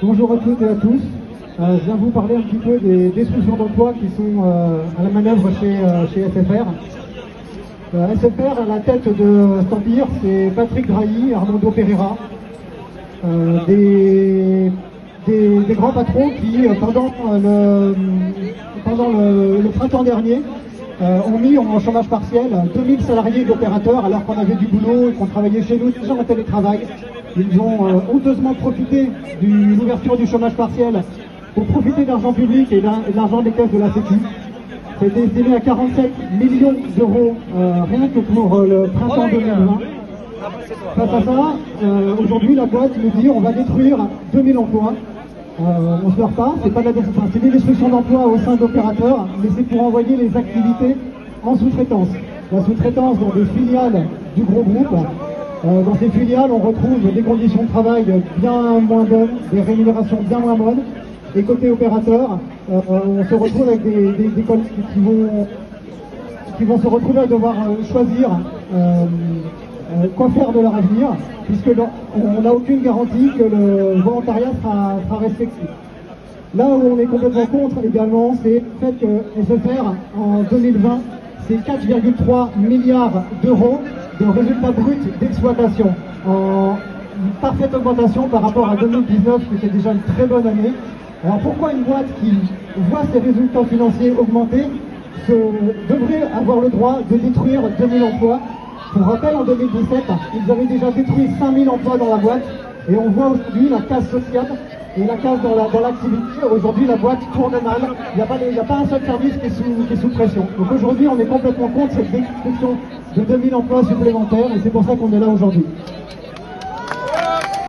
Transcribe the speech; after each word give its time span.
Bonjour 0.00 0.32
à 0.32 0.36
toutes 0.36 0.62
et 0.62 0.68
à 0.68 0.74
tous. 0.76 1.00
Euh, 1.58 1.76
je 1.80 1.84
viens 1.86 1.96
vous 1.96 2.10
parler 2.10 2.36
un 2.36 2.42
petit 2.42 2.54
peu 2.58 2.78
des 2.78 3.08
destructions 3.08 3.56
d'emplois 3.56 3.92
qui 3.94 4.06
sont 4.16 4.44
euh, 4.44 4.78
à 4.96 5.02
la 5.02 5.10
manœuvre 5.10 5.50
chez, 5.58 5.76
euh, 5.76 6.06
chez 6.14 6.22
SFR. 6.22 6.66
SFR, 7.92 8.60
à 8.62 8.66
la 8.68 8.78
tête 8.78 9.08
de 9.08 9.60
cet 9.60 9.72
empire, 9.72 10.06
c'est 10.22 10.52
Patrick 10.54 10.86
Drahi, 10.86 11.34
Armando 11.34 11.70
Pereira, 11.72 12.16
des, 13.66 14.70
des, 15.26 15.74
grands 15.74 15.92
patrons 15.92 16.30
qui, 16.40 16.68
pendant 16.80 17.10
le, 19.08 19.68
printemps 19.70 20.04
dernier, 20.04 20.42
ont 21.00 21.38
mis 21.38 21.58
en 21.58 21.80
chômage 21.80 22.08
partiel 22.08 22.46
2000 22.72 23.00
salariés 23.02 23.44
d'opérateurs 23.44 24.04
alors 24.04 24.24
qu'on 24.26 24.38
avait 24.38 24.54
du 24.54 24.66
boulot 24.66 25.08
et 25.08 25.12
qu'on 25.14 25.26
travaillait 25.26 25.62
chez 25.62 25.78
nous 25.78 25.90
déjà 25.90 26.12
en 26.12 26.22
télétravail. 26.22 26.80
Ils 27.36 27.60
ont 27.60 27.86
euh, 27.86 28.00
honteusement 28.12 28.54
profité 28.54 29.10
de 29.42 29.46
l'ouverture 29.76 30.16
du 30.16 30.26
chômage 30.26 30.54
partiel 30.54 31.02
pour 31.54 31.64
profiter 31.66 32.04
d'argent 32.04 32.32
public 32.32 32.72
et 32.72 32.80
de 32.80 32.86
l'argent 33.14 33.42
des 33.42 33.50
caisses 33.50 33.72
de 33.72 33.78
la 33.78 33.92
Sécu. 33.92 34.14
C'était 35.00 35.20
estimé 35.24 35.54
à 35.54 35.60
47 35.60 36.12
millions 36.40 36.74
d'euros 36.96 37.36
euh, 37.56 37.72
rien 37.88 38.08
que 38.08 38.18
pour 38.20 38.54
euh, 38.56 38.66
le 38.66 38.90
printemps 38.90 39.28
2020. 39.28 39.78
Face 40.96 41.14
à 41.14 41.22
ça, 41.22 41.54
euh, 41.82 42.16
aujourd'hui 42.18 42.54
la 42.54 42.66
boîte 42.66 42.92
nous 42.96 43.20
dit 43.20 43.28
on 43.28 43.40
va 43.40 43.52
détruire 43.52 43.98
2000 44.32 44.58
emplois. 44.58 44.94
Euh, 45.60 45.98
on 46.04 46.12
se 46.12 46.18
leurre 46.18 46.30
pas, 46.30 46.54
c'est 46.62 46.72
pas 46.72 46.80
de 46.82 46.86
la 46.86 47.00
enfin, 47.00 47.26
c'est 47.32 47.42
des 47.42 47.50
destructions 47.50 47.88
d'emplois 47.88 48.26
au 48.26 48.38
sein 48.38 48.54
d'opérateurs, 48.56 49.26
mais 49.42 49.48
c'est 49.56 49.64
pour 49.64 49.82
envoyer 49.82 50.16
les 50.16 50.36
activités 50.36 50.96
en 51.44 51.56
sous-traitance. 51.56 52.08
La 52.52 52.64
sous-traitance 52.64 53.18
dans 53.18 53.30
des 53.30 53.44
filiales 53.44 54.06
du 54.36 54.42
gros 54.42 54.62
groupe. 54.62 54.96
Euh, 55.64 55.82
dans 55.82 55.94
ces 55.96 56.08
filiales, 56.10 56.50
on 56.52 56.58
retrouve 56.58 57.12
des 57.12 57.22
conditions 57.22 57.64
de 57.64 57.68
travail 57.68 58.04
bien 58.36 58.78
moins 58.80 59.02
bonnes, 59.04 59.30
des 59.52 59.60
rémunérations 59.60 60.18
bien 60.22 60.38
moins 60.38 60.54
bonnes. 60.54 60.82
Et 61.34 61.42
côté 61.42 61.70
opérateur, 61.70 62.38
euh, 62.70 62.80
on 62.88 63.24
se 63.24 63.34
retrouve 63.34 63.68
avec 63.68 63.82
des, 63.82 64.12
des, 64.12 64.28
des 64.28 64.42
collègues 64.42 64.66
qui 64.94 65.00
vont 65.00 65.46
qui 66.56 66.64
vont 66.64 66.78
se 66.78 66.86
retrouver 66.88 67.20
à 67.20 67.26
devoir 67.26 67.54
euh, 67.54 67.84
choisir 67.90 68.30
quoi 70.16 70.28
faire 70.30 70.52
de 70.52 70.60
leur 70.60 70.74
avenir, 70.74 71.08
puisque 71.46 71.70
on 72.14 72.42
n'a 72.42 72.52
aucune 72.52 72.82
garantie 72.82 73.30
que 73.38 73.42
le 73.42 74.00
volontariat 74.02 74.50
sera, 74.62 74.96
sera 75.08 75.18
respecté. 75.18 75.62
Là 76.54 76.66
où 76.66 76.94
on 76.94 76.98
est 76.98 77.06
complètement 77.06 77.46
contre 77.46 77.84
également, 77.84 78.34
c'est 78.42 78.62
le 78.62 78.86
fait 78.86 78.92
que 79.00 79.42
SFR, 79.42 79.94
en 80.18 80.42
2020, 80.50 81.00
c'est 81.48 81.56
4,3 81.56 82.48
milliards 82.58 83.24
d'euros 83.42 83.80
de 84.20 84.26
résultats 84.26 84.72
bruts 84.72 84.98
d'exploitation, 85.20 85.94
en 86.26 86.76
parfaite 87.40 87.74
augmentation 87.74 88.28
par 88.28 88.42
rapport 88.42 88.68
à 88.68 88.76
2019, 88.76 89.42
qui 89.48 89.54
était 89.56 89.76
déjà 89.76 89.92
une 89.92 90.02
très 90.14 90.26
bonne 90.26 90.46
année. 90.46 90.72
Alors 91.24 91.38
pourquoi 91.38 91.72
une 91.72 91.82
boîte 91.82 92.06
qui 92.20 92.32
voit 92.90 93.02
ses 93.12 93.18
résultats 93.18 93.64
financiers 93.64 94.12
augmenter 94.18 94.64
devrait 95.28 96.28
avoir 96.34 96.60
le 96.60 96.68
droit 96.68 97.00
de 97.10 97.16
détruire 97.16 97.62
2000 97.78 98.02
emplois? 98.02 98.40
Pour 98.92 99.06
rappel, 99.06 99.36
en 99.36 99.44
2017, 99.44 100.04
ils 100.34 100.50
avaient 100.50 100.66
déjà 100.66 100.90
détruit 100.90 101.28
5000 101.38 101.68
emplois 101.68 101.98
dans 101.98 102.10
la 102.10 102.16
boîte, 102.16 102.44
et 102.90 102.96
on 102.96 103.10
voit 103.10 103.28
aujourd'hui 103.28 103.68
la 103.68 103.80
casse 103.80 104.08
sociale 104.10 104.46
et 104.96 105.04
la 105.06 105.16
casse 105.16 105.40
dans 105.42 105.54
la- 105.54 105.68
dans 105.68 105.80
l'activité. 105.80 106.42
aujourd'hui, 106.50 106.86
la 106.86 106.96
boîte 106.96 107.18
tourne 107.32 107.58
mal. 107.62 107.80
Il 108.14 108.16
n'y 108.16 108.22
a, 108.22 108.26
pas 108.26 108.38
les- 108.38 108.46
il 108.48 108.52
n'y 108.52 108.58
a 108.58 108.64
pas 108.64 108.78
un 108.78 108.86
seul 108.86 109.04
service 109.04 109.36
qui 109.36 109.46
est 109.46 109.50
sous, 109.50 109.84
qui 109.86 109.92
est 109.92 109.96
sous 109.96 110.08
pression. 110.08 110.46
Donc 110.56 110.70
aujourd'hui, 110.72 111.06
on 111.08 111.18
est 111.18 111.26
complètement 111.26 111.68
contre 111.68 111.94
cette 111.94 112.10
destruction 112.10 112.76
de 113.16 113.22
2000 113.24 113.54
emplois 113.54 113.82
supplémentaires, 113.84 114.52
et 114.52 114.58
c'est 114.62 114.70
pour 114.70 114.84
ça 114.84 114.96
qu'on 114.96 115.12
est 115.12 115.18
là 115.18 115.28
aujourd'hui. 115.28 115.64